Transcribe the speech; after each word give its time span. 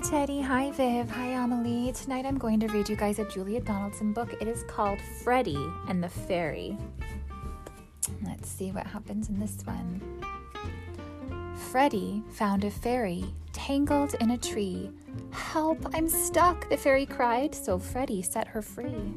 Teddy. 0.00 0.40
Hi, 0.40 0.70
Viv. 0.70 1.10
Hi, 1.10 1.26
Amelie. 1.26 1.92
Tonight 1.92 2.24
I'm 2.24 2.38
going 2.38 2.58
to 2.60 2.68
read 2.68 2.88
you 2.88 2.96
guys 2.96 3.18
a 3.18 3.24
Julia 3.26 3.60
Donaldson 3.60 4.14
book. 4.14 4.32
It 4.40 4.48
is 4.48 4.62
called 4.62 4.98
Freddie 5.22 5.68
and 5.88 6.02
the 6.02 6.08
Fairy. 6.08 6.76
Let's 8.24 8.48
see 8.48 8.72
what 8.72 8.86
happens 8.86 9.28
in 9.28 9.38
this 9.38 9.58
one. 9.64 10.00
Freddie 11.70 12.22
found 12.30 12.64
a 12.64 12.70
fairy 12.70 13.24
tangled 13.52 14.14
in 14.20 14.30
a 14.30 14.38
tree. 14.38 14.90
Help, 15.32 15.78
I'm 15.94 16.08
stuck, 16.08 16.68
the 16.70 16.78
fairy 16.78 17.04
cried, 17.04 17.54
so 17.54 17.78
Freddie 17.78 18.22
set 18.22 18.48
her 18.48 18.62
free. 18.62 19.12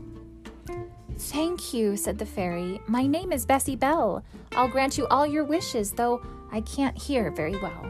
Thank 1.17 1.73
you, 1.73 1.95
said 1.95 2.17
the 2.17 2.25
fairy. 2.25 2.81
My 2.87 3.07
name 3.07 3.31
is 3.31 3.45
Bessie 3.45 3.77
Bell. 3.77 4.21
I'll 4.51 4.67
grant 4.67 4.97
you 4.97 5.07
all 5.07 5.25
your 5.25 5.45
wishes, 5.45 5.93
though 5.93 6.21
I 6.51 6.59
can't 6.61 6.97
hear 6.97 7.31
very 7.31 7.55
well. 7.61 7.85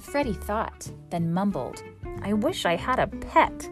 Freddie 0.00 0.34
thought, 0.34 0.90
then 1.10 1.32
mumbled, 1.32 1.82
I 2.22 2.32
wish 2.32 2.64
I 2.64 2.76
had 2.76 2.98
a 2.98 3.06
pet. 3.06 3.68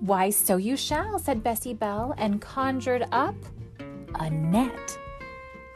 Why, 0.00 0.30
so 0.30 0.56
you 0.56 0.76
shall, 0.76 1.18
said 1.18 1.42
Bessie 1.42 1.74
Bell, 1.74 2.14
and 2.16 2.40
conjured 2.40 3.06
up 3.12 3.34
a 4.14 4.30
net. 4.30 4.98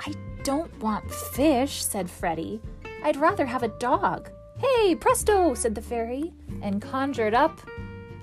I 0.01 0.15
don't 0.43 0.77
want 0.81 1.11
fish, 1.11 1.85
said 1.85 2.11
Freddie. 2.11 2.61
I'd 3.03 3.17
rather 3.17 3.45
have 3.45 3.63
a 3.63 3.69
dog. 3.69 4.31
Hey, 4.57 4.95
presto, 4.95 5.55
said 5.55 5.75
the 5.75 5.83
fairy, 5.83 6.33
and 6.63 6.81
conjured 6.81 7.35
up 7.35 7.61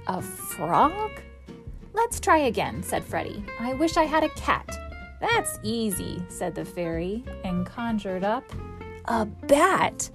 a 0.07 0.21
frog. 0.21 1.11
Let's 1.93 2.19
try 2.19 2.37
again, 2.39 2.81
said 2.81 3.03
Freddie. 3.03 3.43
I 3.59 3.73
wish 3.73 3.97
I 3.97 4.05
had 4.05 4.23
a 4.23 4.29
cat. 4.29 4.67
That's 5.19 5.59
easy, 5.61 6.23
said 6.29 6.55
the 6.55 6.65
fairy, 6.65 7.23
and 7.43 7.65
conjured 7.65 8.23
up 8.23 8.43
a 9.05 9.25
bat. 9.25 10.09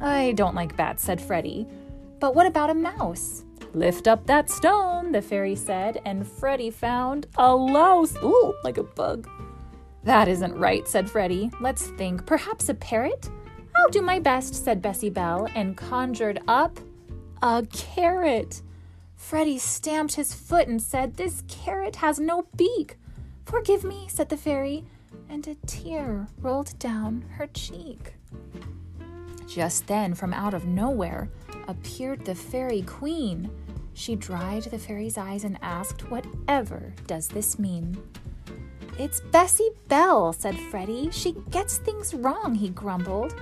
I 0.00 0.32
don't 0.32 0.54
like 0.54 0.76
bats, 0.76 1.04
said 1.04 1.20
Freddie. 1.20 1.66
But 2.22 2.36
what 2.36 2.46
about 2.46 2.70
a 2.70 2.74
mouse? 2.74 3.42
Lift 3.74 4.06
up 4.06 4.26
that 4.26 4.48
stone, 4.48 5.10
the 5.10 5.20
fairy 5.20 5.56
said, 5.56 6.00
and 6.04 6.24
Freddie 6.24 6.70
found 6.70 7.26
a 7.36 7.52
louse. 7.52 8.14
Ooh, 8.22 8.54
like 8.62 8.78
a 8.78 8.84
bug. 8.84 9.28
That 10.04 10.28
isn't 10.28 10.56
right, 10.56 10.86
said 10.86 11.10
Freddie. 11.10 11.50
Let's 11.60 11.88
think. 11.88 12.24
Perhaps 12.24 12.68
a 12.68 12.74
parrot? 12.74 13.28
I'll 13.76 13.90
do 13.90 14.02
my 14.02 14.20
best, 14.20 14.54
said 14.54 14.80
Bessie 14.80 15.10
Bell, 15.10 15.48
and 15.56 15.76
conjured 15.76 16.38
up 16.46 16.78
a 17.42 17.66
carrot. 17.72 18.62
Freddie 19.16 19.58
stamped 19.58 20.14
his 20.14 20.32
foot 20.32 20.68
and 20.68 20.80
said, 20.80 21.16
This 21.16 21.42
carrot 21.48 21.96
has 21.96 22.20
no 22.20 22.46
beak. 22.54 22.98
Forgive 23.46 23.82
me, 23.82 24.06
said 24.08 24.28
the 24.28 24.36
fairy, 24.36 24.84
and 25.28 25.44
a 25.48 25.56
tear 25.66 26.28
rolled 26.38 26.78
down 26.78 27.24
her 27.32 27.48
cheek. 27.48 28.14
Just 29.48 29.88
then, 29.88 30.14
from 30.14 30.32
out 30.32 30.54
of 30.54 30.64
nowhere, 30.64 31.28
appeared 31.72 32.24
the 32.24 32.34
fairy 32.34 32.82
queen. 32.82 33.50
She 33.94 34.14
dried 34.14 34.64
the 34.64 34.78
fairy's 34.78 35.16
eyes 35.18 35.44
and 35.44 35.58
asked, 35.62 36.10
Whatever 36.10 36.92
does 37.06 37.28
this 37.28 37.58
mean? 37.58 37.96
It's 38.98 39.20
Bessie 39.20 39.70
Bell, 39.88 40.34
said 40.34 40.58
Freddie. 40.70 41.10
She 41.10 41.32
gets 41.50 41.78
things 41.78 42.12
wrong, 42.12 42.54
he 42.54 42.68
grumbled. 42.68 43.34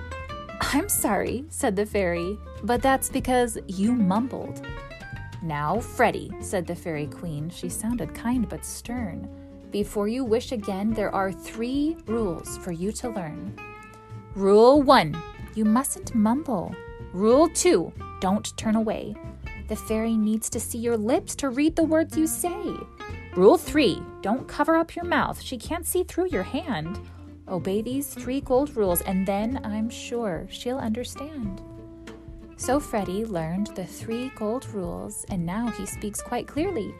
I'm 0.61 0.87
sorry, 0.87 1.43
said 1.49 1.75
the 1.75 1.85
fairy, 1.85 2.37
but 2.63 2.81
that's 2.81 3.09
because 3.09 3.57
you 3.67 3.91
mumbled. 3.91 4.65
Now, 5.43 5.79
Freddie, 5.79 6.31
said 6.39 6.65
the 6.65 6.75
fairy 6.75 7.07
queen. 7.07 7.49
She 7.49 7.67
sounded 7.67 8.13
kind 8.15 8.47
but 8.47 8.63
stern. 8.63 9.27
Before 9.71 10.07
you 10.07 10.23
wish 10.23 10.53
again, 10.53 10.93
there 10.93 11.13
are 11.13 11.33
three 11.33 11.97
rules 12.05 12.57
for 12.59 12.71
you 12.71 12.93
to 12.93 13.09
learn. 13.09 13.57
Rule 14.35 14.81
one 14.81 15.21
you 15.53 15.65
mustn't 15.65 16.15
mumble. 16.15 16.73
Rule 17.11 17.49
two 17.49 17.91
don't 18.21 18.55
turn 18.55 18.77
away. 18.77 19.13
The 19.67 19.75
fairy 19.75 20.15
needs 20.15 20.49
to 20.51 20.59
see 20.59 20.77
your 20.77 20.95
lips 20.95 21.35
to 21.35 21.49
read 21.49 21.75
the 21.75 21.83
words 21.83 22.15
you 22.15 22.27
say. 22.27 22.63
Rule 23.35 23.57
three 23.57 24.01
don't 24.21 24.47
cover 24.47 24.75
up 24.75 24.95
your 24.95 25.05
mouth. 25.05 25.41
She 25.41 25.57
can't 25.57 25.85
see 25.85 26.03
through 26.03 26.27
your 26.29 26.43
hand. 26.43 26.99
Obey 27.49 27.81
these 27.81 28.13
three 28.13 28.39
gold 28.39 28.77
rules, 28.77 29.01
and 29.01 29.27
then 29.27 29.59
I'm 29.65 29.89
sure 29.89 30.47
she'll 30.49 30.77
understand. 30.77 31.61
So 32.55 32.79
Freddie 32.79 33.25
learned 33.25 33.67
the 33.75 33.85
three 33.85 34.31
gold 34.35 34.67
rules, 34.67 35.25
and 35.29 35.45
now 35.45 35.67
he 35.71 35.85
speaks 35.85 36.21
quite 36.21 36.47
clearly, 36.47 36.93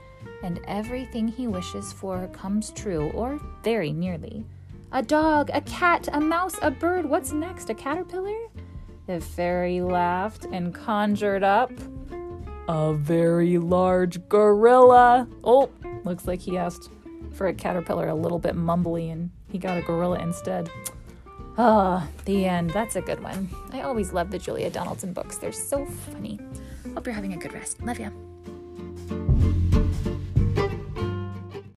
and 0.43 0.59
everything 0.67 1.27
he 1.27 1.47
wishes 1.47 1.93
for 1.93 2.27
comes 2.33 2.71
true, 2.71 3.11
or 3.13 3.39
very 3.63 3.93
nearly. 3.93 4.43
A 4.91 5.03
dog, 5.03 5.51
a 5.53 5.61
cat, 5.61 6.09
a 6.11 6.19
mouse, 6.19 6.55
a 6.61 6.71
bird. 6.71 7.05
What's 7.05 7.31
next? 7.31 7.69
A 7.69 7.73
caterpillar? 7.73 8.49
The 9.07 9.19
fairy 9.19 9.81
laughed 9.81 10.45
and 10.51 10.73
conjured 10.73 11.43
up 11.43 11.71
a 12.67 12.93
very 12.93 13.57
large 13.57 14.27
gorilla. 14.29 15.27
Oh, 15.43 15.69
looks 16.03 16.27
like 16.27 16.39
he 16.39 16.57
asked 16.57 16.89
for 17.33 17.47
a 17.47 17.53
caterpillar 17.53 18.07
a 18.07 18.15
little 18.15 18.39
bit 18.39 18.55
mumbly 18.55 19.11
and 19.11 19.31
he 19.49 19.57
got 19.57 19.77
a 19.77 19.81
gorilla 19.81 20.19
instead. 20.19 20.69
Ah, 21.57 22.07
the 22.25 22.45
end. 22.45 22.69
That's 22.69 22.95
a 22.95 23.01
good 23.01 23.21
one. 23.21 23.49
I 23.73 23.81
always 23.81 24.13
love 24.13 24.31
the 24.31 24.39
Julia 24.39 24.69
Donaldson 24.69 25.11
books. 25.13 25.37
They're 25.37 25.51
so 25.51 25.85
funny. 25.85 26.39
Hope 26.93 27.05
you're 27.05 27.15
having 27.15 27.33
a 27.33 27.37
good 27.37 27.53
rest. 27.53 27.81
Love 27.83 27.99
ya. 27.99 28.09